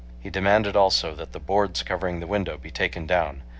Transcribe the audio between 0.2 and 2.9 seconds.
demanded also that the boards covering the window be